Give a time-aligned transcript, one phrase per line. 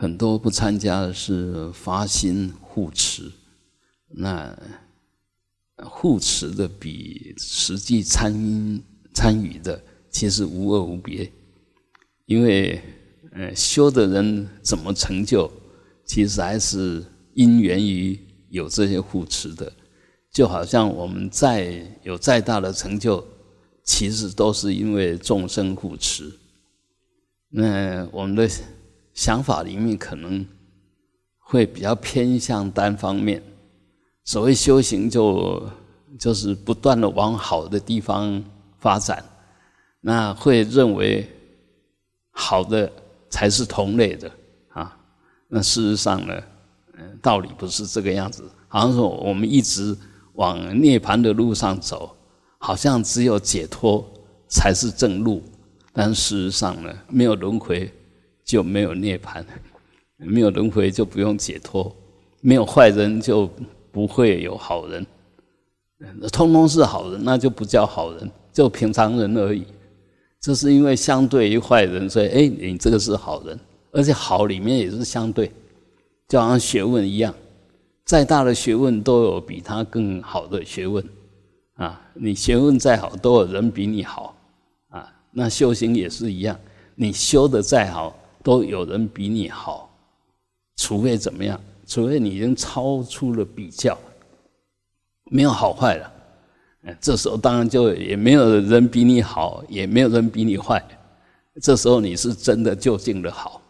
[0.00, 3.32] 很多不参加的是发心护持，
[4.06, 4.56] 那
[5.78, 8.80] 护持的比实际参
[9.12, 11.28] 参与的其实无二无别，
[12.26, 12.80] 因为
[13.32, 15.50] 呃修的人怎么成就，
[16.04, 17.04] 其实还是
[17.34, 18.16] 因缘于
[18.50, 19.72] 有这些护持的，
[20.30, 23.26] 就好像我们再有再大的成就。
[23.82, 26.30] 其实都是因为众生护持。
[27.48, 28.46] 那我们的
[29.18, 30.46] 想法里面可能
[31.40, 33.42] 会比较偏向单方面。
[34.22, 35.68] 所谓修行，就
[36.16, 38.40] 就是不断的往好的地方
[38.78, 39.24] 发展。
[40.00, 41.28] 那会认为
[42.30, 42.88] 好的
[43.28, 44.30] 才是同类的
[44.68, 44.96] 啊。
[45.48, 46.40] 那事实上呢，
[46.96, 48.48] 嗯，道理不是这个样子。
[48.68, 49.96] 好像说我们一直
[50.34, 52.14] 往涅槃的路上走。
[52.60, 54.04] 好像只有解脱
[54.48, 55.42] 才是正路，
[55.92, 57.92] 但事实上呢，没有轮回
[58.48, 59.44] 就没有涅槃，
[60.16, 61.94] 没有轮回就不用解脱，
[62.40, 63.48] 没有坏人就
[63.92, 65.06] 不会有好人，
[66.32, 69.66] 通通是好人，那就不叫好人，就平常人而已。
[70.40, 73.60] 这是因为相对于坏人，所以哎，你这个是好人，
[73.92, 75.52] 而且好里面也是相对，
[76.26, 77.34] 就好像学问一样，
[78.06, 81.04] 再大的学问都有比他更好的学问。
[81.74, 84.34] 啊，你学问再好，都有人比你好
[84.88, 85.06] 啊。
[85.30, 86.58] 那修行也是一样，
[86.94, 88.16] 你修的再好，
[88.48, 89.94] 都有人比你好。
[90.76, 91.60] 除非怎么样？
[91.86, 93.98] 除非你已经超出了比较，
[95.24, 96.10] 没有好坏了。
[96.98, 100.82] 这时候当然就也没有人比你好，也没有人比你坏。
[101.60, 103.60] 这时候你是真的就近的好，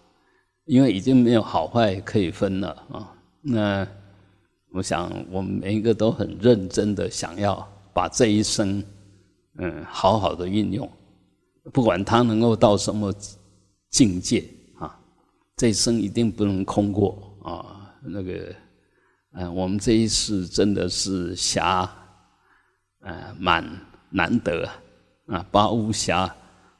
[0.65, 3.13] 因为已经没有好坏可以分了啊。
[3.41, 3.85] 那
[4.73, 7.69] 我想，我们每一个都很认真的想要。
[7.93, 8.81] 把这一生，
[9.57, 10.89] 嗯，好好的运用，
[11.73, 13.13] 不管他能够到什么
[13.91, 14.45] 境界，
[15.59, 17.93] 这一生一定不能空过啊。
[18.01, 18.55] 那个，
[19.33, 21.87] 嗯，我们这一世真的是暇，
[23.01, 23.69] 呃，满
[24.09, 24.67] 难得
[25.27, 26.31] 啊，八无暇，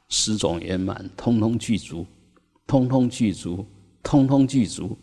[0.07, 2.05] 十种圆满，通通具足，
[2.65, 3.65] 通通具足，
[4.01, 4.97] 通通具足。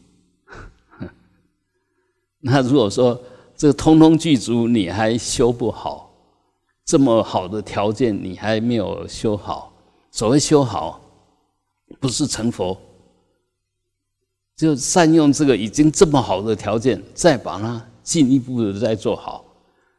[2.40, 3.22] 那如果说
[3.54, 6.10] 这个通通具足，你还修不好？
[6.86, 9.70] 这么好的条件，你还没有修好。
[10.10, 10.98] 所谓修好，
[12.00, 12.80] 不是成佛，
[14.56, 19.44] 就善用这个已经这么好的条件，再把它进一步的再做好，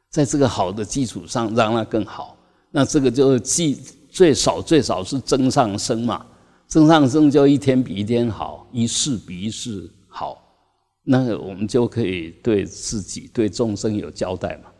[0.09, 2.35] 在这个好的基础上让它更好。
[2.71, 3.75] 那这个就既
[4.09, 6.25] 最少最少是增上升嘛，
[6.67, 10.41] 增上升就一天比一天好，一世比一世好，
[11.03, 14.71] 那我们就可以对自己对众生有交代嘛。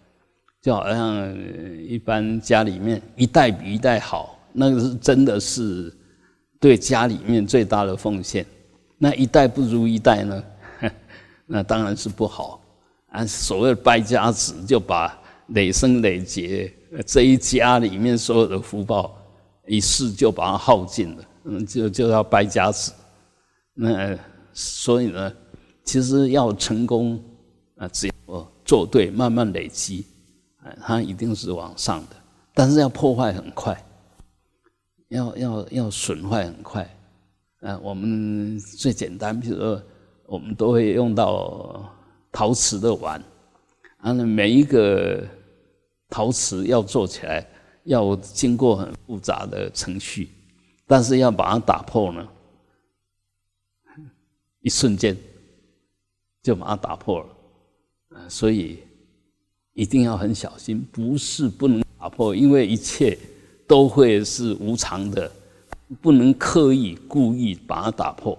[0.60, 1.38] 就好像
[1.88, 5.96] 一般家里面一代比一代好，那个是真的是
[6.60, 8.44] 对家里面最大的奉献。
[8.98, 10.44] 那一代不如一代呢，
[11.46, 12.62] 那当然是不好。
[13.10, 16.74] 啊，所谓败家子，就把累生累劫
[17.06, 19.18] 这一家里面所有的福报，
[19.66, 21.24] 一世就把它耗尽了。
[21.46, 22.92] 嗯，就就要败家子。
[23.74, 24.18] 那
[24.52, 25.34] 所以呢，
[25.86, 27.24] 其实要成功
[27.78, 30.06] 啊，只要做对，慢慢累积。
[30.64, 32.16] 啊它一定是往上的，
[32.54, 33.82] 但是要破坏很快，
[35.08, 36.97] 要要要损坏很快。
[37.62, 39.82] 呃，我们最简单，比如说，
[40.26, 41.92] 我们都会用到
[42.32, 43.24] 陶瓷的碗，
[43.98, 45.26] 啊，每一个
[46.10, 47.48] 陶瓷要做起来，
[47.84, 50.30] 要经过很复杂的程序，
[50.86, 52.28] 但是要把它打破呢，
[54.62, 55.16] 一瞬间
[56.44, 57.28] 就把它打破了，
[58.10, 58.80] 啊，所以。
[59.80, 63.16] 一定要很小心，不是不能打破，因为一切
[63.68, 65.32] 都会是无常的，
[66.02, 68.38] 不能刻意故意把它打破。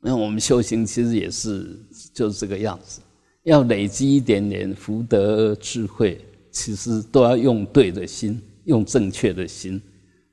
[0.00, 1.78] 那我们修行其实也是
[2.12, 3.00] 就是这个样子，
[3.44, 9.80] 要累积一点点福德智慧，其实都要用对的心，用正确的心，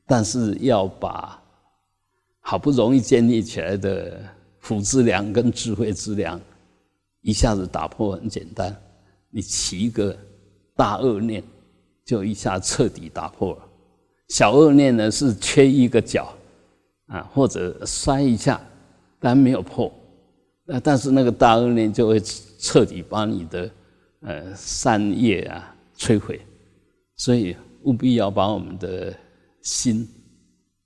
[0.06, 1.41] 但是要把
[2.41, 4.22] 好不容易建立起来的
[4.59, 6.40] 福之良跟智慧之良，
[7.22, 8.76] 一下子打破很简单。
[9.29, 10.14] 你起一个
[10.76, 11.41] 大恶念，
[12.03, 13.61] 就一下彻底打破了；
[14.31, 16.33] 小恶念呢，是缺一个角
[17.07, 18.61] 啊，或者摔一下，
[19.19, 19.93] 但没有破。
[20.63, 22.17] 那但是那个大恶念就会
[22.57, 23.69] 彻底把你的
[24.22, 26.39] 呃善业啊摧毁。
[27.17, 29.13] 所以务必要把我们的
[29.61, 30.07] 心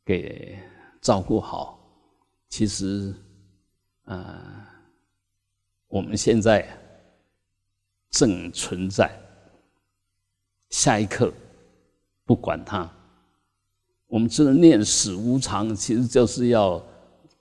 [0.03, 0.57] 给
[0.99, 1.79] 照顾好。
[2.49, 3.13] 其实，
[4.05, 4.41] 呃，
[5.87, 6.67] 我们现在。
[8.11, 9.11] 正存在，
[10.69, 11.33] 下一刻
[12.23, 12.89] 不管它。
[14.15, 16.81] 我们知道念死无常，其实就是要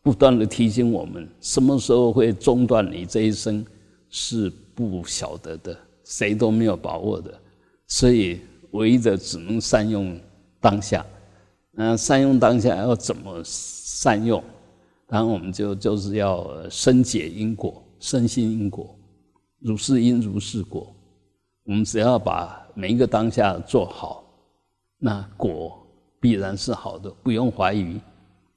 [0.02, 3.64] 不断的提醒我们，什么时候会中断你这一生
[4.10, 7.32] 是不晓得的，谁都没有把握的，
[7.86, 8.40] 所以
[8.72, 10.18] 唯一的只能善用
[10.58, 11.06] 当下。
[11.70, 14.42] 那善用当下要怎么善用？
[15.06, 18.98] 当然，我们就就是要深解因果，深信因果，
[19.60, 20.92] 如是因如是果。
[21.66, 24.24] 我们只要把每一个当下做好，
[24.98, 25.83] 那果
[26.24, 28.00] 必然是好的，不用怀疑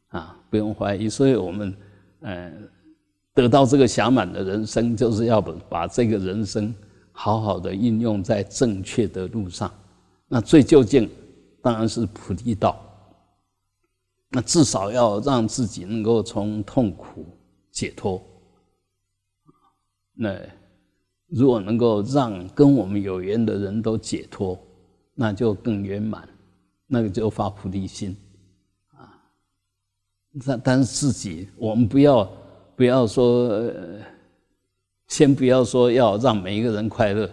[0.07, 1.09] 啊，不用怀疑。
[1.09, 1.75] 所以，我们
[2.21, 2.69] 嗯，
[3.33, 6.73] 得到这个想满的人生，就是要把把这个人生
[7.11, 9.69] 好好的应用在正确的路上。
[10.29, 11.09] 那最究竟
[11.61, 12.81] 当然是菩提道。
[14.29, 17.25] 那至少要让自己能够从痛苦
[17.69, 18.23] 解脱。
[20.13, 20.39] 那
[21.27, 24.57] 如果能够让跟我们有缘的人都解脱，
[25.13, 26.25] 那就更圆满，
[26.87, 28.17] 那个就发菩提心
[28.93, 29.21] 啊。
[30.45, 32.27] 但但是自己，我们不要
[32.75, 33.71] 不要说，
[35.07, 37.29] 先不要说要让每一个人快乐，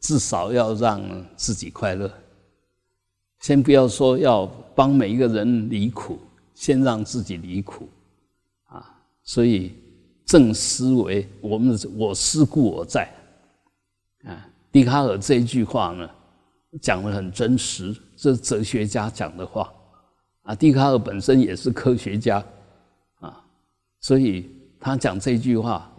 [0.00, 1.00] 至少要让
[1.36, 2.12] 自己快乐。
[3.40, 6.18] 先不要说要帮每一个人离苦。
[6.58, 7.86] 先让自己离苦，
[8.68, 9.74] 啊，所以
[10.24, 13.14] 正思维，我们我思故我在，
[14.24, 16.08] 啊，笛卡尔这一句话呢，
[16.80, 19.72] 讲的很真实，这是哲学家讲的话，
[20.42, 22.44] 啊，笛卡尔本身也是科学家，
[23.20, 23.44] 啊，
[24.00, 25.90] 所以他讲这句话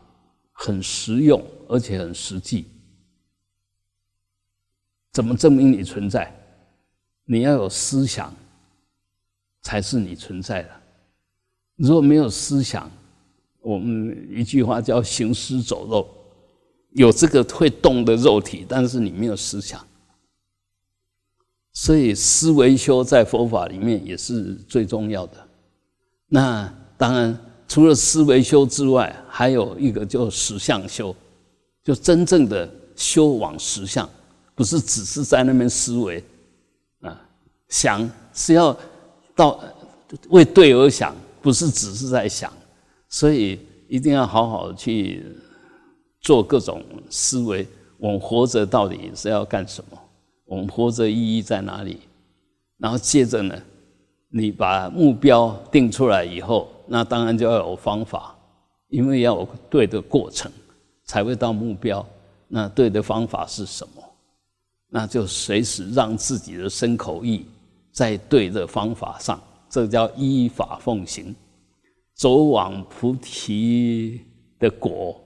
[0.52, 2.66] 很实用，而且很实际。
[5.12, 6.34] 怎么证明你存在？
[7.26, 8.34] 你要有思想。
[9.64, 10.70] 才是你存在的。
[11.76, 12.90] 如果没有思想，
[13.60, 16.08] 我们一句话叫行尸走肉，
[16.92, 19.86] 有这个会动的肉体，但是你没有思想。
[21.80, 25.34] 所以思维修在佛法里面也是最重要的。
[26.28, 27.38] 那当然，
[27.68, 31.16] 除了思维修之外，还有一个叫实相修，
[31.84, 34.10] 就真正的修往实相，
[34.56, 36.24] 不是只是在那边思维
[37.02, 37.22] 啊，
[37.70, 38.76] 想是要。
[39.36, 39.64] 到
[40.30, 42.52] 为对而想，不是只是在想，
[43.08, 45.24] 所以一定要好好去
[46.22, 47.68] 做各种思维。
[48.00, 49.98] 我们活着到底是要干什么？
[50.48, 52.00] 我们活着意义在哪里？
[52.78, 53.56] 然后接着呢，
[54.30, 58.36] 你把目标定出来以后，那当然就要有方法，
[58.90, 60.52] 因为要有对的过程
[61.04, 62.06] 才会到目标。
[62.48, 64.04] 那对的方法是什么？
[64.90, 67.46] 那就随时让自己的身口意。
[67.92, 71.36] 在对的方法上，这叫依法奉行，
[72.14, 74.22] 走往菩提
[74.60, 75.20] 的果，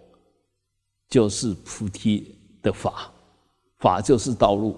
[1.09, 3.11] 就是菩提的法，
[3.79, 4.77] 法就是道路。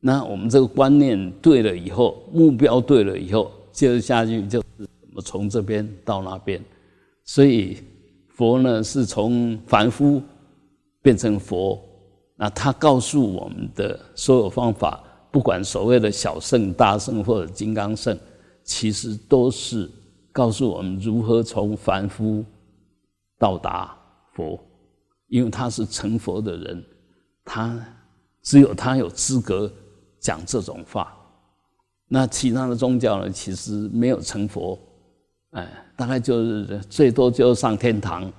[0.00, 6.62] 那我们这个观念对了以后，目标对了以后，接着下去就是怎么从这边到那边。
[7.24, 7.76] 所以
[8.28, 10.22] 佛呢，是从凡夫
[11.02, 11.78] 变成佛，
[12.36, 15.04] 那他告诉我们的所有方法。
[15.32, 18.18] 不管所谓的小圣、大圣或者金刚圣，
[18.64, 19.88] 其实都是
[20.32, 22.44] 告诉我们如何从凡夫
[23.38, 23.96] 到达
[24.34, 24.58] 佛，
[25.28, 26.84] 因为他是成佛的人，
[27.44, 27.80] 他
[28.42, 29.70] 只有他有资格
[30.20, 31.12] 讲这种话。
[32.06, 34.78] 那其他的宗教呢，其实没有成佛，
[35.50, 38.30] 哎，大概就是最多就上天堂，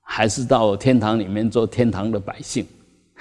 [0.00, 2.66] 还是到天堂里面做天堂的百姓。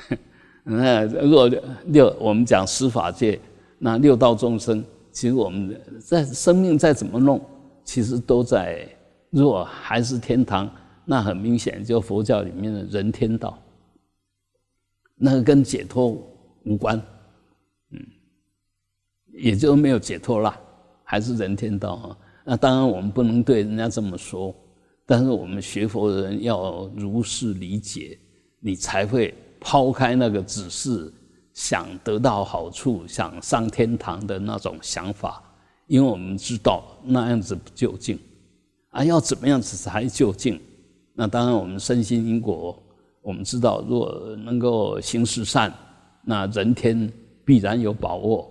[0.64, 1.48] 那若
[1.86, 3.40] 六，我们讲司法界，
[3.78, 7.40] 那六道众生，其实我们在生命再怎么弄，
[7.84, 8.88] 其实都在。
[9.32, 10.68] 若还是天堂，
[11.06, 13.56] 那很明显就佛教里面的人天道，
[15.14, 16.18] 那跟解脱
[16.66, 17.00] 无关，
[19.40, 20.60] 也就没有解脱了，
[21.04, 22.18] 还是人天道啊。
[22.46, 24.56] 那当然我们不能对人家这么说，
[25.06, 28.18] 但是我们学佛的人要如是理解，
[28.60, 29.34] 你才会。
[29.62, 31.12] 抛开那个只是
[31.54, 35.44] 想得到好处、想上天堂的那种想法，
[35.88, 38.18] 因为我们知道那样子不究竟，
[38.92, 40.58] 啊，要怎么样子才究竟？
[41.14, 42.82] 那当然，我们身心因果，
[43.22, 45.74] 我们知道，若能够行事善，
[46.24, 47.12] 那人天
[47.44, 48.50] 必然有把握。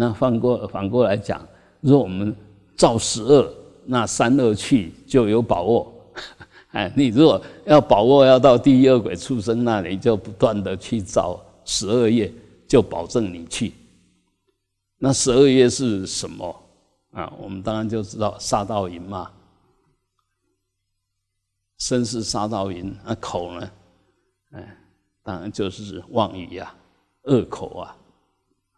[0.00, 1.46] 那反过反过来讲，
[1.82, 2.34] 若我们
[2.74, 3.52] 造十恶，
[3.84, 5.92] 那三恶去就有把握。
[6.72, 12.32] 哎，你如果要把握要到地狱鬼畜生那里，就不断的去造十二业，
[12.66, 13.74] 就保证你去。
[14.96, 16.62] 那十二业是什么
[17.12, 17.30] 啊？
[17.38, 19.30] 我们当然就知道杀盗淫嘛。
[21.76, 23.70] 身是杀盗淫，那口呢？
[24.52, 24.76] 哎，
[25.22, 26.74] 当然就是妄语啊，
[27.24, 27.96] 恶口啊，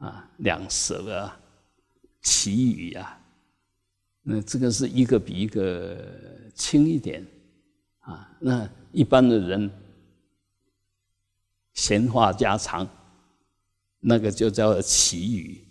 [0.02, 1.40] 啊，两舌啊，
[2.22, 3.20] 绮语啊，
[4.22, 5.96] 那这个是一个比一个
[6.54, 7.24] 轻一点
[8.00, 8.28] 啊。
[8.40, 9.70] 那一般的人
[11.72, 12.86] 闲话家常，
[14.00, 15.64] 那个就叫奇语，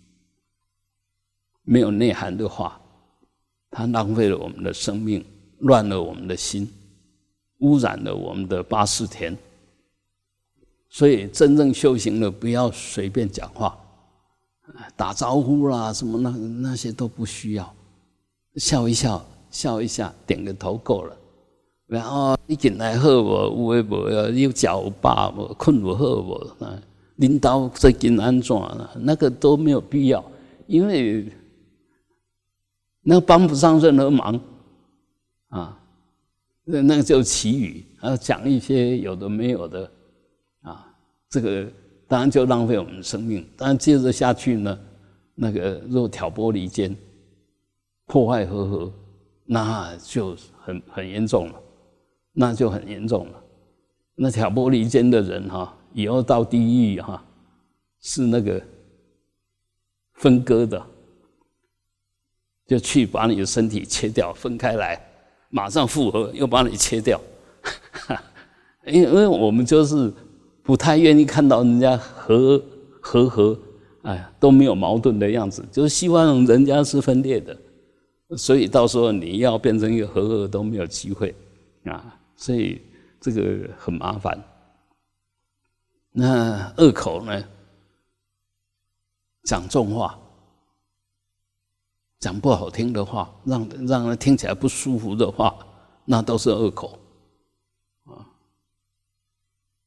[1.62, 2.80] 没有内涵的话，
[3.70, 5.22] 它浪费了我们的生命，
[5.58, 6.66] 乱了我们的心，
[7.58, 9.36] 污染了我们的八四田。
[10.88, 13.78] 所以，真正修行的，不要随便讲话，
[14.96, 17.74] 打招呼啦，什么那那些都不需要，
[18.56, 21.16] 笑一笑，笑一下，点个头够了。
[21.86, 23.74] 然后你进来好无？
[23.74, 24.28] 有诶无呀？
[24.30, 25.54] 有脚饱无？
[25.54, 26.34] 困不好无？
[26.64, 26.80] 啊，
[27.16, 28.90] 领导最近安怎了？
[29.00, 30.24] 那个都没有必要，
[30.66, 31.30] 因为
[33.02, 34.40] 那帮不上任何忙
[35.48, 35.78] 啊。
[36.64, 39.90] 那那个就奇语，啊，讲一些有的没有的
[40.62, 40.86] 啊。
[41.28, 41.66] 这个
[42.12, 44.78] 当然就浪费我们的生命，当然接着下去呢，
[45.34, 46.94] 那个若挑拨离间、
[48.04, 48.92] 破坏和合，
[49.46, 51.54] 那就很很严重了，
[52.34, 53.42] 那就很严重了。
[54.14, 56.58] 那挑拨离间的人哈，以后到地
[56.92, 57.24] 狱哈，
[58.02, 58.62] 是那个
[60.12, 60.86] 分割的，
[62.66, 65.02] 就去把你的身体切掉，分开来，
[65.48, 67.18] 马上复合，又把你切掉，
[68.84, 70.12] 因 因为我们就是。
[70.62, 72.62] 不太愿意看到人家和
[73.00, 73.58] 和和，
[74.02, 77.58] 哎，都没有矛盾的样子，就是希望人家是分裂的，
[78.36, 81.34] 所以到时候你要变成一个和和都没有机会
[81.84, 82.80] 啊，所以
[83.20, 84.40] 这个很麻烦。
[86.12, 87.42] 那恶口呢，
[89.42, 90.16] 讲重话，
[92.20, 95.56] 讲不好听的话，让让人听起来不舒服的话，
[96.04, 96.96] 那都是恶口
[98.04, 98.30] 啊，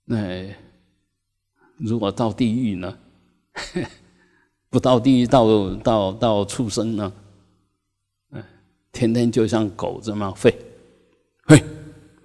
[0.04, 0.65] 那。
[1.78, 2.98] 如果到地狱呢？
[4.70, 7.14] 不到地狱，到到到畜生呢？
[8.32, 8.44] 嗯，
[8.92, 10.54] 天天就像狗这么吠，
[11.44, 11.64] 嘿，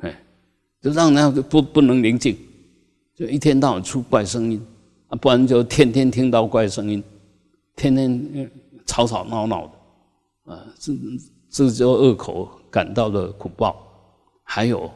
[0.01, 0.23] 哎，
[0.81, 2.37] 就让人不不能宁静，
[3.15, 4.67] 就一天到晚出怪声音
[5.09, 7.03] 啊，不然就天天听到怪声音，
[7.77, 8.51] 天天
[8.85, 9.67] 吵吵闹闹
[10.47, 10.93] 的，啊，这
[11.49, 13.87] 这就恶口感到了苦报。
[14.43, 14.91] 还有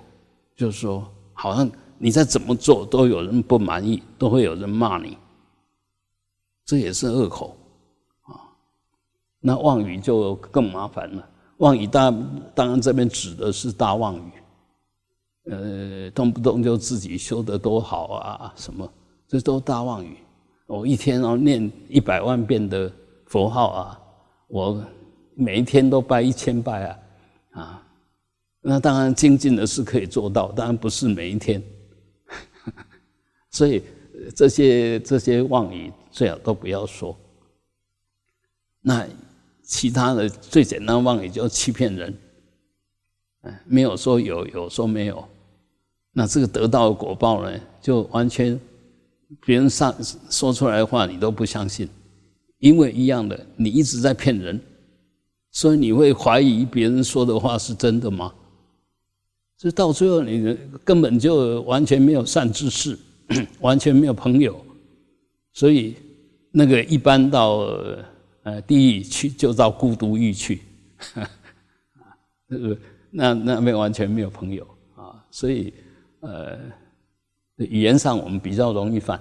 [0.56, 1.70] 就是说，好像。
[2.04, 5.16] 你再怎么做，都有人不满意，都会有人骂你，
[6.66, 7.56] 这也是恶口
[8.25, 8.44] 啊。
[9.40, 11.26] 那妄语就更麻烦了。
[11.56, 14.32] 妄语当当然这边指的是大妄语，
[15.50, 18.87] 呃，动不动就自己修得多好啊，什么，
[19.26, 20.18] 这都大妄语。
[20.66, 22.92] 我一天要念一百万遍的
[23.28, 24.00] 佛号啊，
[24.49, 24.84] 我
[25.34, 26.99] 每一天都拜一千拜啊，
[27.52, 27.82] 啊，
[28.61, 31.62] 那当然精进的是可以做到，当然不是每一天。
[33.54, 33.80] 所以
[34.34, 37.16] 这些这些妄语最好都不要说。
[38.80, 39.06] 那
[39.62, 42.12] 其他的最简单妄语就欺骗人，
[43.64, 45.25] 没有说有，有说没有。
[46.12, 48.58] 那这个得到果报呢，就完全
[49.46, 49.94] 别人上
[50.28, 51.88] 说出来的话你都不相信，
[52.58, 54.61] 因为一样的，你一直在骗人，
[55.52, 58.34] 所以你会怀疑别人说的话是真的吗？
[59.56, 62.99] 这到最后你根本就完全没有善知识。
[63.61, 64.64] 完全没有朋友，
[65.52, 65.97] 所以
[66.50, 67.59] 那个一般到
[68.43, 70.62] 呃地狱去就到孤独狱去，
[72.47, 72.78] 那个
[73.11, 75.73] 那那边完全没有朋友啊，所以
[76.21, 76.59] 呃
[77.57, 79.19] 语言上我们比较容易犯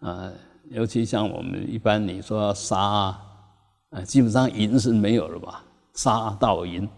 [0.00, 0.32] 啊，
[0.70, 5.64] 尤其像我们一般你说杀啊，基本上淫是没有了吧？
[5.94, 6.88] 杀盗淫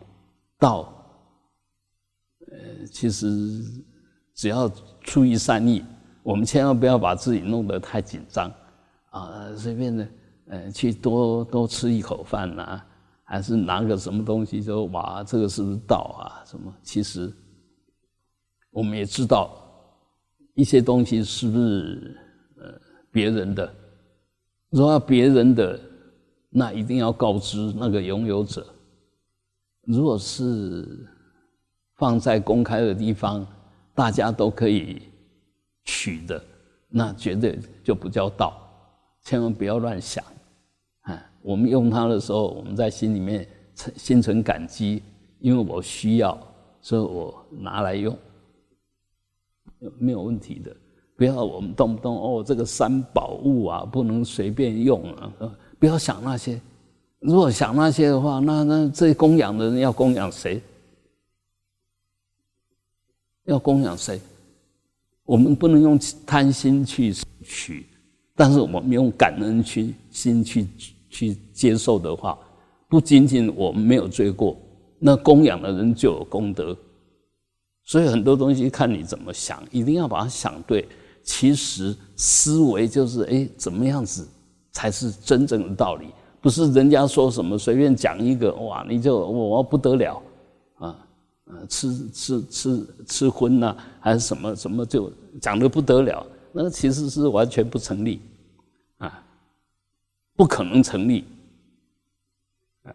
[0.58, 0.92] 盗，
[2.48, 3.62] 呃其实
[4.34, 4.68] 只要
[5.02, 5.84] 出于善意。
[6.24, 8.50] 我们千万不要把自己弄得太紧张，
[9.10, 10.08] 啊，随便的，
[10.46, 12.82] 呃，去多多吃一口饭呐，
[13.24, 16.40] 还是拿个什么东西就哇，这个是不是道啊？
[16.46, 16.74] 什么？
[16.82, 17.30] 其实
[18.70, 19.54] 我们也知道
[20.54, 22.18] 一些东西是不是
[22.56, 22.72] 呃
[23.12, 23.70] 别人的，
[24.70, 25.78] 如果别人的，
[26.48, 28.66] 那一定要告知那个拥有者。
[29.82, 31.06] 如果是
[31.96, 33.46] 放在公开的地方，
[33.94, 35.02] 大家都可以。
[35.84, 36.42] 取的
[36.88, 38.60] 那绝对就不叫道，
[39.22, 40.24] 千万不要乱想。
[41.02, 43.46] 啊，我们用它的时候，我们在心里面
[43.96, 45.02] 心存感激，
[45.40, 46.38] 因为我需要，
[46.80, 48.16] 所以我拿来用，
[49.98, 50.74] 没有问题的。
[51.16, 55.32] 不要我们动不动哦，这个三宝物啊，不能随便用啊，
[55.78, 56.60] 不要想那些。
[57.20, 60.60] 如果想那些的话，那那这供养的人要供养谁？
[63.44, 64.20] 要供养谁？
[65.26, 67.86] 我们不能用贪心去取，
[68.36, 70.66] 但是我们用感恩去心去
[71.08, 72.38] 去接受的话，
[72.88, 74.56] 不仅仅我们没有罪过，
[74.98, 76.76] 那供养的人就有功德。
[77.84, 80.86] 所以很多东西看你怎么想，一定要把它想对。
[81.22, 84.28] 其实思维就是，哎，怎么样子
[84.72, 86.06] 才是真正的道理？
[86.42, 90.22] 不是人家说什么随便讲一个，哇，你就我不得了，
[91.46, 98.20] 呃，吃吃吃吃荤呐，还是什么什么就讲的不得了，那个其实是完全不成立
[98.96, 99.22] 啊，
[100.34, 101.24] 不可能成立
[102.84, 102.94] 啊。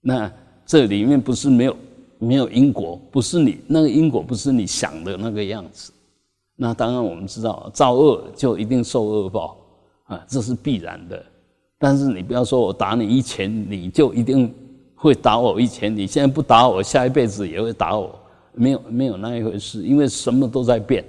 [0.00, 0.32] 那
[0.64, 1.76] 这里面不是没有
[2.18, 5.92] 没有因果，不是你那个因果不是你想的那个样子。
[6.54, 9.56] 那当然我们知道，造恶就一定受恶报
[10.04, 11.24] 啊，这是必然的。
[11.76, 14.54] 但是你不要说我打你一拳，你就一定
[15.00, 15.94] 会打我一拳。
[15.96, 18.14] 你现在不打我，下一辈子也会打我，
[18.52, 21.02] 没有没有那一回事，因为什么都在变。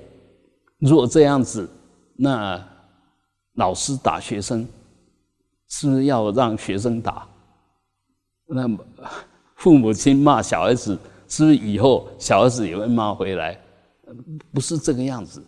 [0.80, 1.70] 如果这样子，
[2.16, 2.60] 那
[3.56, 4.66] 老师打学生，
[5.68, 7.28] 是不是要让学生打？
[8.48, 8.80] 那么
[9.56, 13.60] 父母亲骂小孩子，是不是以后小孩子也会骂回来？
[14.54, 15.44] 不是这个样子。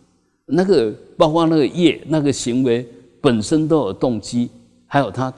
[0.46, 2.86] 那个包括那个业，那个行为
[3.22, 4.50] 本身都有动机。
[4.86, 5.32] 还有它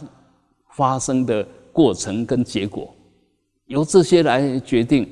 [0.74, 2.94] 发生的过程跟结果，
[3.66, 5.08] 由这些来决定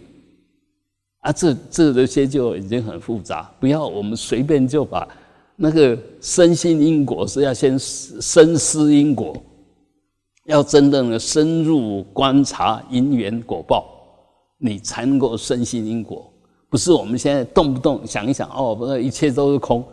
[1.21, 3.51] 啊，这这这些就已经很复杂。
[3.59, 5.09] 不要我们随便就把
[5.57, 9.35] 那个身心因果是要先深思因果，
[10.47, 13.87] 要真正的深入观察因缘果报，
[14.59, 16.31] 你才能够深信因果。
[16.69, 19.85] 不是我们现在动不动想一想哦，不，一切都是空，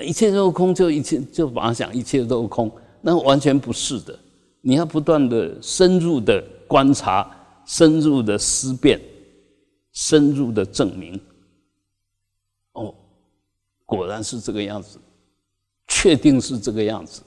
[0.00, 2.70] 一切都是空，就一切就把它想一切都是空。
[3.00, 4.18] 那完全不是的，
[4.62, 7.30] 你要不断的深入的观察，
[7.66, 9.00] 深入的思辨，
[9.92, 11.20] 深入的证明。
[12.72, 12.94] 哦，
[13.84, 14.98] 果然是这个样子，
[15.86, 17.22] 确定是这个样子，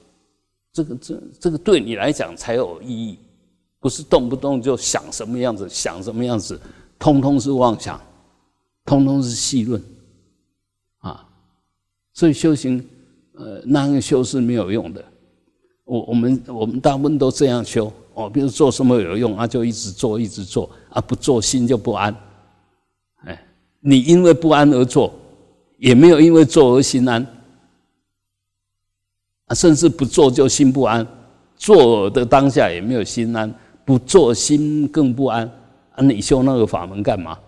[0.72, 3.18] 这个这这个对你来讲才有意义，
[3.80, 6.60] 不是动不动就想什么样子想什么样子，
[6.98, 8.00] 通通是妄想，
[8.84, 9.82] 通通是戏论，
[10.98, 11.26] 啊，
[12.12, 12.86] 所以修行，
[13.32, 15.04] 呃，那样修是没有用的。
[15.84, 22.12] 我我们我们大部分都这样修哦，比如做什么有用啊，就一直做一直做啊，不做心就不安。
[23.24, 23.46] 哎，
[23.78, 25.14] 你因为不安而做，
[25.76, 27.24] 也没有因为做而心安
[29.46, 31.06] 啊，甚至不做就心不安，
[31.56, 33.54] 做的当下也没有心安，
[33.84, 35.48] 不做心更不安
[35.92, 36.02] 啊！
[36.02, 37.38] 你修那个法门干嘛？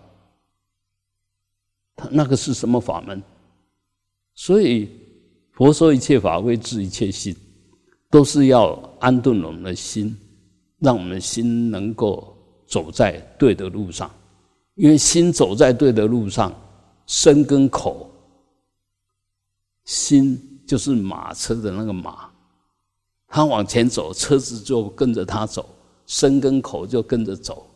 [1.97, 3.21] 他那个是什么法门？
[4.35, 4.89] 所以
[5.51, 7.35] 佛说一切法为治一切心。
[8.09, 10.13] 都是要安顿我们的心，
[10.81, 12.35] 让我们心能够
[12.67, 14.11] 走在对的路上。
[14.75, 16.51] 因为心走在对的路上，
[17.05, 18.09] 身跟口，
[19.83, 22.29] 心就是马车的那个马，
[23.27, 25.69] 它往前走，车子就跟着它走，
[26.07, 27.67] 身跟口就跟着走。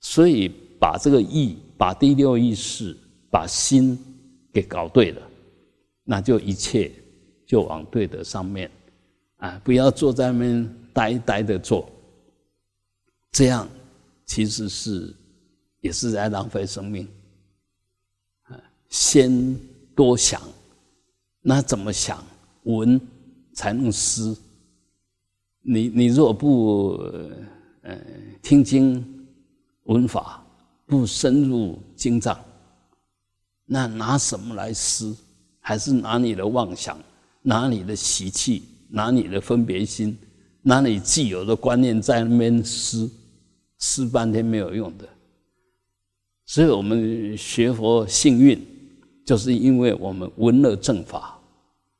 [0.00, 2.96] 所以把这个意，把第六意识，
[3.30, 3.96] 把心
[4.52, 5.22] 给搞对了，
[6.02, 6.90] 那就一切
[7.46, 8.68] 就往对的上面。
[9.36, 11.86] 啊，不要坐在那边呆呆的坐，
[13.34, 13.68] 这样
[14.24, 15.12] 其实是
[15.80, 17.06] 也是在浪费生命。
[18.44, 18.56] 啊，
[18.88, 19.58] 先
[19.92, 20.40] 多想，
[21.42, 22.24] 那怎么想？
[22.62, 22.98] 闻
[23.52, 24.36] 才能思。
[25.62, 26.92] 你你若不
[27.82, 27.98] 呃
[28.40, 29.04] 听经
[29.82, 30.46] 闻法，
[30.86, 32.38] 不深入经藏，
[33.66, 35.14] 那拿什么来思？
[35.58, 36.96] 还是拿你的妄想，
[37.42, 38.62] 拿你的习气？
[38.88, 40.16] 拿你的分别心，
[40.62, 43.10] 拿你既有的观念在那边思，
[43.86, 45.06] 撕半天没有用的。
[46.46, 48.58] 所以我们学佛幸运，
[49.26, 51.38] 就是因为我们闻了正法。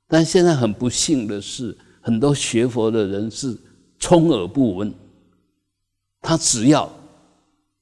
[0.08, 3.54] 但现在很不幸的是，很多学佛的人是
[3.98, 4.90] 充耳不闻，
[6.22, 6.90] 他只要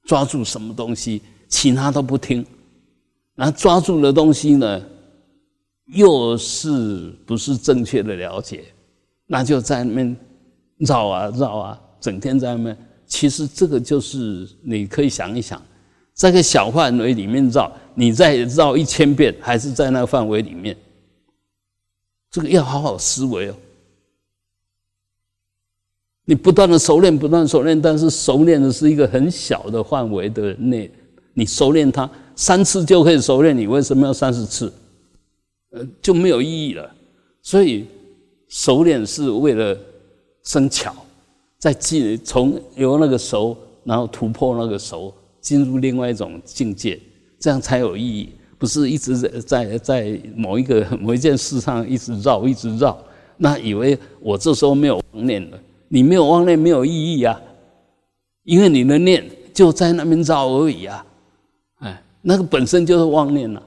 [0.03, 2.45] 抓住什么东西，其他都不听。
[3.35, 4.81] 那抓住的东西呢，
[5.85, 8.65] 又是不是正确的了解？
[9.27, 10.17] 那就在那边
[10.79, 12.77] 绕啊绕啊，整天在那边。
[13.07, 15.61] 其实这个就是你可以想一想，
[16.13, 20.75] 在个小范围里面绕，你再绕一千遍，还是在那个范围里面。
[22.31, 23.55] 这个要好好思维哦。
[26.25, 30.91] 你不断的熟练，不断熟练，但是熟练的是一个很小的范围的内，
[31.33, 34.73] 你熟练它三次就可以熟练，你为什么要三十次？
[35.71, 36.89] 呃，就没有意义了。
[37.41, 37.85] 所以。
[38.49, 39.75] 熟练是为了
[40.43, 40.95] 生巧，
[41.63, 46.99] 在进从由那个熟，然后突破那个熟，进入另外一种境界，
[47.39, 48.27] 这样才有意义。
[48.57, 53.01] 不是一直在在在 某一个某一件事上一直绕一直绕，
[53.37, 57.41] 那以为我这时候没有妄念了，你没有妄念没有意义啊。
[58.43, 61.05] 因为你的念就在那边绕而已啊，
[61.79, 63.63] 哎，那个本身就是妄念了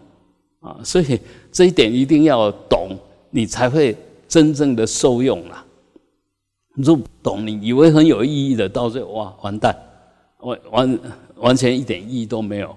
[0.60, 1.18] 啊，所以
[1.50, 2.90] 这一点一定要懂，
[3.30, 3.96] 你才会
[4.28, 5.64] 真正的受用了。
[6.84, 9.76] 果不懂，你以为很有意义的，到最后哇，完蛋，
[10.40, 11.00] 完完
[11.36, 12.76] 完全一点意义都没有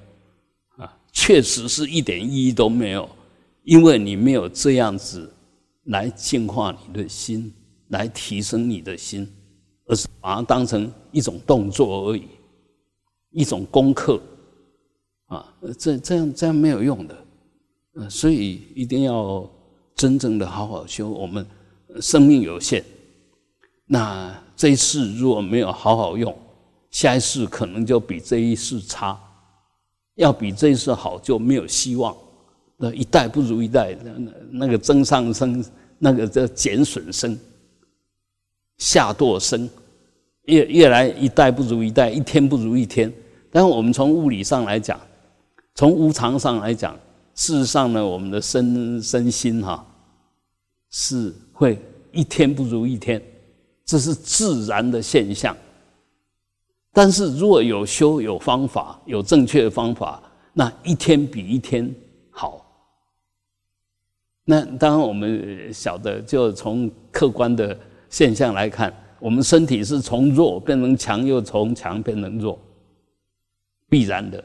[0.77, 0.97] 啊！
[1.11, 3.07] 确实是一点意义都没有，
[3.63, 5.31] 因为你没有这样子
[5.85, 7.53] 来净化你的心，
[7.89, 9.27] 来提升你的心。
[9.91, 12.21] 而是把它当成一种动作而已，
[13.31, 14.21] 一种功课
[15.25, 17.17] 啊，这这样这样没有用的，
[17.95, 19.49] 呃，所以一定要
[19.95, 21.09] 真正的好好修。
[21.09, 21.43] 我们
[21.99, 22.85] 生命有限，
[23.91, 26.37] 那这一世如果没有好好用，
[26.91, 29.19] 下一世可能就比这一世差，
[30.13, 32.15] 要比这一世好就没有希望。
[32.77, 35.65] 那一代不如一代，那那个增上升，
[35.97, 37.35] 那个叫减损生。
[38.77, 39.67] 下堕生，
[40.43, 43.11] 越越来一代不如一代，一天不如一天。
[43.51, 44.99] 但是我们从物理上来讲，
[45.73, 46.95] 从无常上来讲，
[47.33, 49.83] 事实上呢，我们的身身心哈
[50.91, 53.19] 是会一天不如一天，
[53.89, 55.57] 这是自然的现象。
[56.93, 60.21] 但是如果有修有方法，有正确的方法，
[60.53, 61.91] 那一天比一天
[62.29, 62.63] 好。
[64.45, 67.75] 那当然我们晓得，就从客观的。
[68.11, 72.59] 现象来看，我们身体是从弱变成强，又从强变成弱，
[73.87, 74.43] 必然的。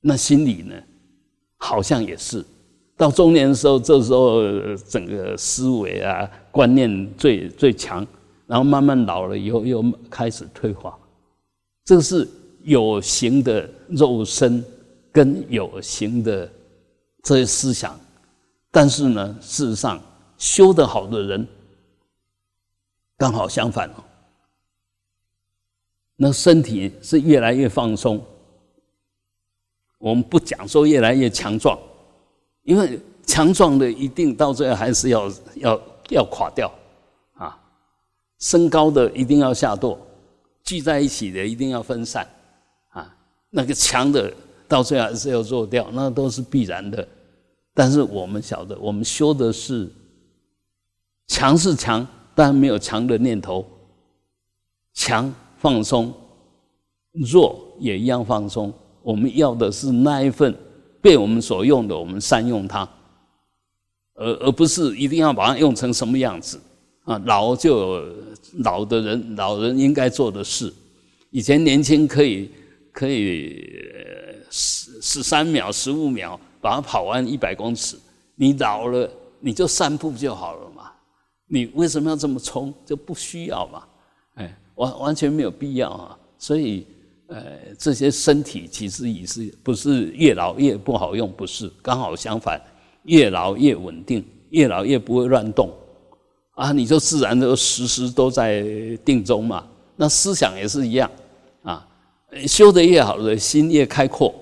[0.00, 0.74] 那心理呢，
[1.56, 2.44] 好像也是
[2.98, 4.42] 到中年的时候，这时候
[4.76, 8.06] 整个思维啊观念最最强，
[8.46, 10.98] 然后慢慢老了以后又开始退化。
[11.84, 12.28] 这个是
[12.64, 14.62] 有形的肉身
[15.10, 16.46] 跟有形的
[17.22, 17.98] 这些思想，
[18.70, 19.98] 但是呢，事实上。
[20.40, 21.48] 修得好的人，
[23.16, 24.04] 刚好相反哦。
[26.14, 28.24] 那身体是越来越放松。
[29.98, 31.76] 我们不讲说越来越强壮，
[32.68, 36.70] 因为强壮的一定到最后还是要要要垮掉
[37.32, 37.58] 啊。
[38.38, 39.96] 身高的一定要下堕，
[40.62, 42.28] 聚在一起的一定要分散
[42.90, 43.16] 啊。
[43.48, 44.30] 那个强的
[44.68, 47.08] 到最后还是要弱掉，那都是必然的。
[47.72, 49.90] 但是我们晓得，我们修的是。
[51.26, 53.64] 强是强，但没有强的念头。
[54.92, 56.12] 强放松，
[57.12, 58.72] 弱也一样放松。
[59.02, 60.54] 我们要的是那一份
[61.00, 62.88] 被我们所用的，我们善用它，
[64.14, 66.60] 而而不是一定要把它用成什么样子
[67.04, 67.20] 啊！
[67.24, 68.14] 老就有
[68.58, 70.72] 老的人，老人应该做的事。
[71.30, 72.50] 以前年轻可以
[72.92, 73.64] 可以
[74.50, 77.96] 十十三秒、十五秒把它跑完一百公尺，
[78.34, 79.08] 你老了
[79.40, 80.90] 你就散步就好了嘛。
[81.46, 82.74] 你为什么要这么冲？
[82.84, 83.84] 就不需要嘛，
[84.34, 86.18] 哎，完完全没有必要啊。
[86.38, 86.86] 所以，
[87.28, 87.44] 呃，
[87.78, 91.30] 这些身体其实也是不是越老越不好用？
[91.32, 92.60] 不是，刚好相反，
[93.02, 95.70] 越老越稳定，越老越不会乱动
[96.52, 96.72] 啊。
[96.72, 98.64] 你就自然的时时都在
[99.04, 99.66] 定中嘛。
[99.94, 101.10] 那思想也是一样
[101.62, 101.86] 啊，
[102.46, 104.34] 修得越好的心越开阔，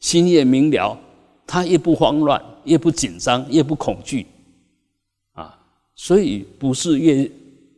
[0.00, 0.98] 心越明了，
[1.46, 4.26] 他越不慌乱，越不紧张，越不恐惧。
[5.34, 5.56] 啊
[5.94, 7.30] 所以不是越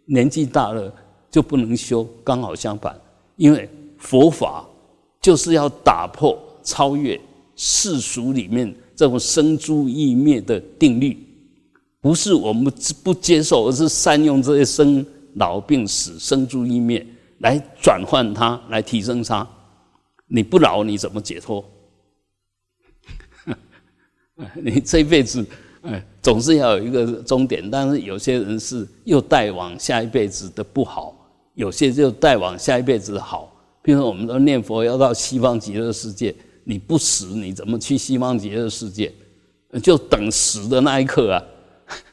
[0.06, 0.90] 年纪大了
[1.30, 2.98] 就不能修，刚好相反。
[3.37, 4.66] 因为佛法
[5.20, 7.20] 就是要打破、超越
[7.56, 11.16] 世俗里面这种生诸异灭的定律，
[12.00, 17.06] 不是我们不接受，而是善用这些生老病死、生诸异灭
[17.38, 19.46] 来转换它，来提升它。
[20.26, 21.64] 你不老，你怎么解脱？
[24.54, 25.44] 你这辈子。
[25.82, 31.14] 哎，总是要有一个终点，但是有些人是又带往下一辈子的不好，
[31.54, 33.54] 有些就带往下一辈子的好。
[33.88, 39.11] 比如说，我们都念佛要到西方极乐世界，你不死，你怎么去西方极乐世界？
[39.83, 41.33] 就等死的那一刻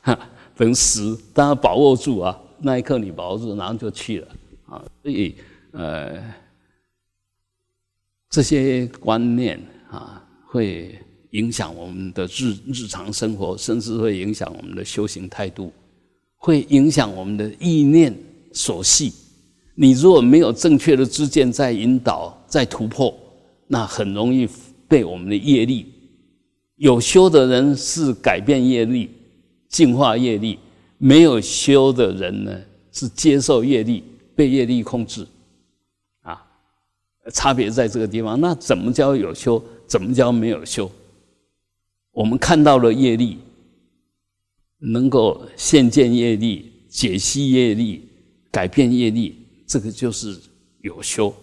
[0.04, 0.18] 啊，
[0.56, 4.28] 等死，当然把握住啊，那一刻你把握住，然后就去了
[4.68, 4.82] 啊。
[5.04, 5.36] 所以，
[5.72, 6.24] 呃，
[8.30, 9.62] 这些观念
[9.92, 10.98] 啊，会。
[11.32, 15.70] 影响我们的日日常生活，甚至会影响我们的修行态度，
[16.38, 18.18] 会影响我们的意念
[18.54, 19.14] 所系。
[19.76, 23.14] 你如果没有正确的知见在引导、在突破，
[23.68, 24.48] 那很容易
[24.88, 25.86] 被我们的业力。
[26.78, 29.10] 有修的人是改变业力、
[29.68, 30.58] 净化业力；
[30.98, 32.58] 没有修的人呢，
[32.92, 34.04] 是接受业力、
[34.36, 35.28] 被业力控制。
[36.22, 36.42] 啊，
[37.34, 38.40] 差别在这个地方。
[38.40, 39.62] 那怎么叫有修？
[39.88, 40.90] 怎么叫没有修？
[42.12, 43.38] 我们看到了业力，
[44.80, 48.08] 能够现见业力、解析业力、
[48.52, 50.38] 改变业力，这个就是
[50.82, 51.34] 有修；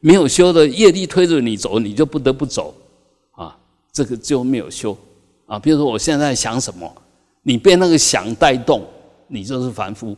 [0.00, 2.74] 没有修的业力推着你走，你就不得不走
[3.32, 3.56] 啊，
[3.92, 4.96] 这个就没有修
[5.46, 5.58] 啊。
[5.58, 6.90] 比如说我现在想什么，
[7.42, 8.84] 你被那个想带动，
[9.28, 10.16] 你就是凡夫。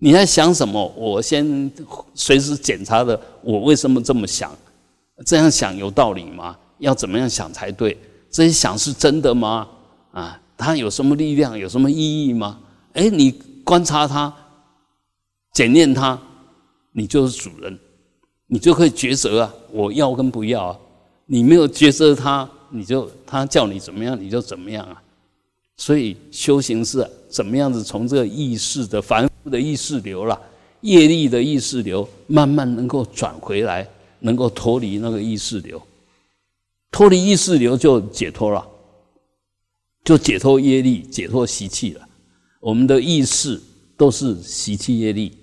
[0.00, 0.86] 你在想什么？
[0.96, 1.72] 我先
[2.14, 4.56] 随时检查的，我为什么这么想？
[5.26, 6.56] 这样想有道理吗？
[6.78, 7.98] 要怎么样想才对？
[8.30, 9.68] 这些想是真的吗？
[10.12, 11.58] 啊，它有什么力量？
[11.58, 12.60] 有什么意义吗？
[12.92, 13.32] 哎，你
[13.64, 14.32] 观察它，
[15.52, 16.16] 检验它，
[16.98, 17.78] 你就是主人，
[18.48, 19.54] 你就可以抉择啊！
[19.70, 20.78] 我要跟不要啊！
[21.26, 25.00] 你没有抉择他，你就他叫你怎么样，你就怎么样啊！
[25.76, 27.84] 所以修行是怎么样子？
[27.84, 30.36] 从这个意识的凡夫的意识流了，
[30.80, 35.80] 业力的意识流，慢慢能够转回来，能够脱离那个意识流，
[36.90, 38.66] 脱离意识流就解脱了，
[40.02, 42.08] 就解脱业力，解脱习气了。
[42.60, 43.60] 我们的意识
[43.96, 45.36] 都是习气业力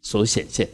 [0.00, 0.66] 所显现，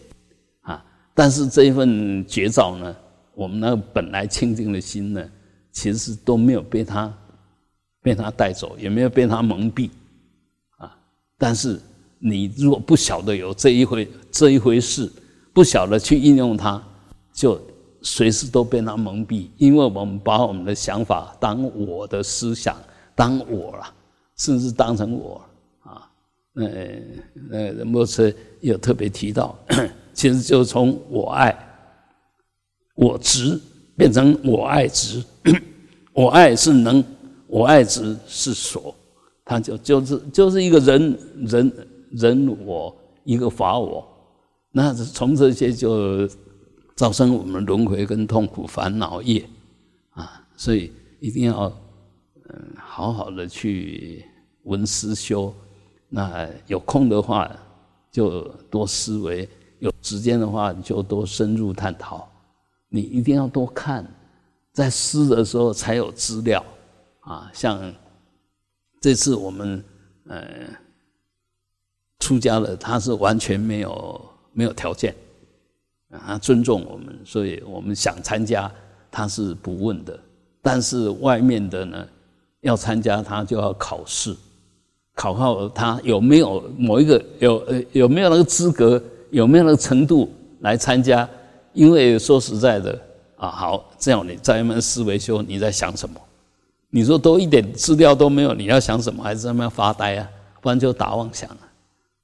[1.20, 2.96] 但是这一份绝招呢，
[3.34, 5.22] 我们那个本来清净的心呢，
[5.70, 7.14] 其实都没有被他。
[8.02, 9.90] 被他带走，也没有被他蒙蔽，
[10.78, 10.96] 啊！
[11.36, 11.78] 但是
[12.18, 15.12] 你如果不晓得有这一回这一回事，
[15.52, 16.82] 不晓得去应用它，
[17.34, 17.60] 就
[18.00, 22.74] 随时都被他蒙蔽，因为我们把我们的想法当我的思想，
[23.14, 23.94] 当我了，
[24.38, 25.42] 甚至当成我
[25.82, 26.10] 啊。
[26.54, 26.70] 呃
[27.52, 29.54] 呃，莫测有特别提到，
[30.20, 31.56] 其实就从我爱
[32.94, 33.58] 我执
[33.96, 35.24] 变成我爱执，
[36.12, 37.02] 我爱是能。
[37.46, 38.94] 我爱执是所，
[39.44, 41.72] 他就就是就是一个人人
[42.12, 44.06] 人我一个法我，
[44.70, 46.28] 那从这些就
[46.94, 49.44] 造成我们轮回跟痛苦烦恼业。
[50.10, 51.64] 啊，所以一定要
[52.50, 54.24] 嗯好好的去
[54.64, 55.52] 闻思修，
[56.08, 57.50] 那有空的话
[58.12, 59.48] 就多思维，
[59.80, 62.26] 有时间的话你就多深入探讨，
[62.88, 64.06] 你一定要多看，
[64.72, 66.64] 在思的时候才有资料。
[67.20, 67.92] 啊，像
[69.00, 69.84] 这次我们
[70.26, 70.42] 呃
[72.18, 74.20] 出家了，他是完全没有
[74.52, 75.14] 没有条件，
[76.10, 78.72] 啊，尊重我们，所以我们想参加
[79.10, 80.18] 他是不问的。
[80.62, 82.08] 但是外面的呢，
[82.62, 84.34] 要参加他就要考试，
[85.14, 91.28] 考考他有没有某一个有呃有没有那个资格，有没有那个程度来参加。
[91.72, 92.98] 因为说实在的
[93.36, 96.20] 啊，好，这样你在那边思维修，你在想什么？
[96.90, 99.22] 你说都一点资料都没有，你要想什么？
[99.22, 100.28] 还是在那发呆啊？
[100.60, 101.62] 不然就打妄想啊！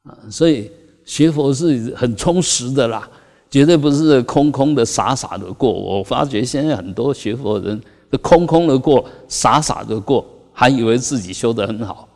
[0.02, 0.68] 啊，所以
[1.04, 3.08] 学佛是很充实的啦，
[3.48, 5.72] 绝对不是空空的、傻傻的过。
[5.72, 12.08] 我发觉现在很多学佛人都空空的过、傻傻的过，还以为自己修得很好，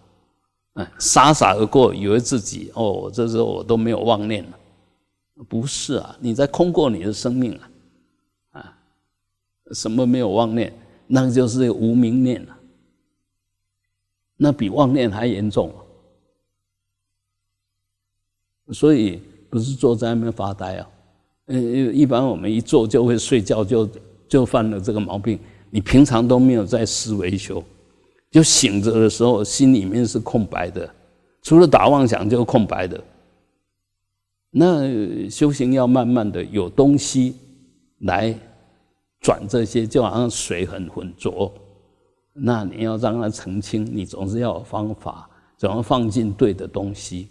[0.75, 4.51] 嗯，傻傻的过，以为自己哦，这时候我都没有妄念了，
[5.49, 6.17] 不是啊？
[6.21, 7.71] 你在空过你的生命啊！
[8.53, 8.79] 啊，
[9.73, 10.73] 什么没有妄念？
[11.07, 12.57] 那就是无明念了，
[14.37, 15.75] 那比妄念还严重。
[18.73, 20.89] 所以不是坐在那边发呆啊，
[21.47, 23.89] 嗯，一般我们一坐就会睡觉，就
[24.29, 25.39] 就犯了这个毛病。
[25.71, 27.63] 你平常都没有在思维修，
[28.31, 30.89] 就醒着的时候心里面是空白的，
[31.43, 33.03] 除了打妄想就空白的。
[34.51, 37.37] 那修行要慢慢的有东西
[38.01, 38.35] 来。
[39.23, 41.53] 转这些就好像水很浑浊，
[42.33, 47.29] 那你要让它澄清，你总是要有方法，怎么放进对的东西？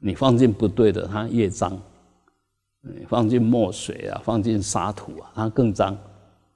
[0.00, 1.70] 你放进不对的，它越脏；
[2.80, 5.94] 你放进墨水啊，放进沙土啊，它更脏；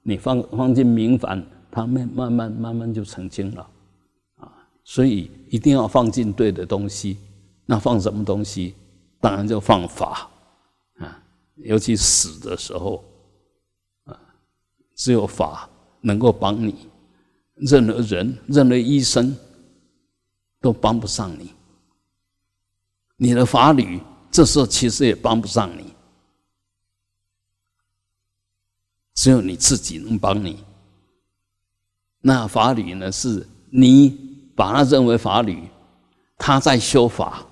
[0.03, 3.65] 你放放进明矾，它慢慢慢慢慢就澄清了
[4.35, 4.51] 啊。
[4.83, 7.15] 所以一定要放进对的东西。
[7.65, 8.75] 那放什么东西？
[9.19, 10.29] 当然就放法
[10.97, 11.21] 啊，
[11.57, 13.03] 尤其死的时候
[14.05, 14.17] 啊。
[14.95, 15.69] 只有法
[16.01, 16.89] 能够帮你，
[17.55, 19.35] 任何人、任何医生
[20.59, 21.53] 都帮不上你。
[23.15, 24.01] 你的法律
[24.31, 25.93] 这时候其实也帮不上你，
[29.13, 30.63] 只有你自己能帮你。
[32.21, 33.09] 那法律呢？
[33.11, 34.09] 是你
[34.55, 35.69] 把它认为法律，
[36.37, 37.45] 他在修法，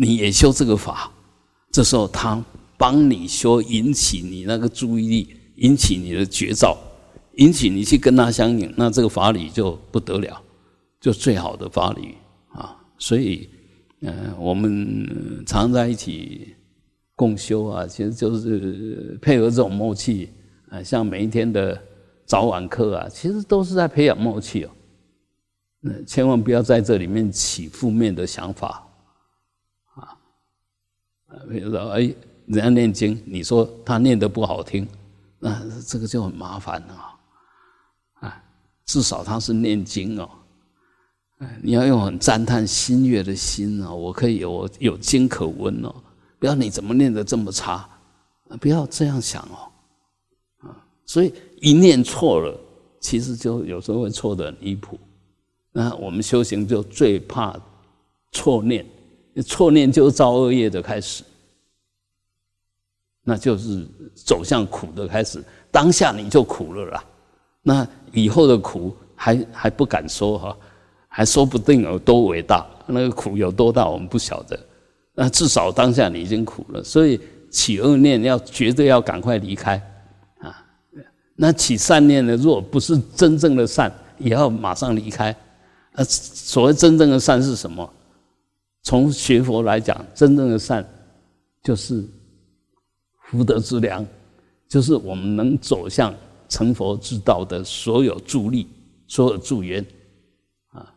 [0.00, 1.12] 你也修这个法，
[1.70, 2.42] 这时候他
[2.78, 5.36] 帮你修，引起你那个注意力。
[5.56, 6.74] 引起你的绝招，
[7.34, 10.40] 引起你去跟他相应，那这个法理就不得了，
[10.98, 12.14] 就最好的法理
[12.48, 12.74] 啊！
[12.96, 13.46] 所以，
[14.00, 16.56] 嗯，我们常在一起
[17.14, 20.30] 共修啊，其实就是配合这种默契
[20.70, 21.78] 啊，像每一天的
[22.24, 24.70] 早晚课啊，其实都是在培养默契哦。
[25.82, 28.82] 嗯，千万不要在这里面起负面的想法！
[31.48, 32.00] 比如说，哎，
[32.46, 34.86] 人家念经，你说他念的不好听，
[35.38, 36.94] 那这个就很麻烦了
[38.20, 38.42] 啊。
[38.84, 40.28] 至少他是念经哦，
[41.62, 45.94] 你要用很赞叹心悦的心啊，我可以有有经可闻哦，
[46.40, 47.88] 不要你怎么念的这么差，
[48.60, 52.58] 不要这样想哦，啊，所以一念错了，
[52.98, 54.98] 其实就有时候会错的很离谱。
[55.70, 57.56] 那我们修行就最怕
[58.32, 58.84] 错念，
[59.42, 61.22] 错念就是造恶业的开始，
[63.22, 65.42] 那就是走向苦的开始。
[65.70, 67.04] 当下你就苦了啦，
[67.62, 70.56] 那以后的苦还还不敢说哈，
[71.06, 74.58] 还说不定有多伟大，那个苦有多大我们不晓得。
[75.14, 79.80] 那至少当下你已经苦了，所以起恶念要绝对要赶快离开
[80.38, 80.64] 啊。
[81.36, 85.34] 那起善念呢，若不是真正的善，也要马上离开。
[85.92, 87.88] 呃，所谓真正的善是什么？
[88.82, 90.86] 从学佛来讲，真正的善
[91.62, 92.04] 就是
[93.24, 94.04] 福德之良，
[94.68, 96.14] 就是我们能走向
[96.48, 98.66] 成佛之道的所有助力、
[99.06, 99.84] 所有助缘
[100.70, 100.92] 啊。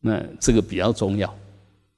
[0.00, 1.34] 那这个比较重要。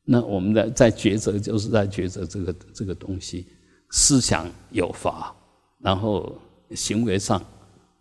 [0.05, 3.47] 那我们的在抉择，就是在抉择这个这个东西，
[3.91, 5.35] 思想有法，
[5.79, 6.39] 然后
[6.77, 7.43] 行为上，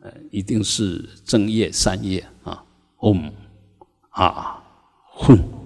[0.01, 2.63] 呃，一定是正业善业啊。
[2.99, 3.33] 嗡。
[4.09, 4.63] 啊，
[5.15, 5.62] 混。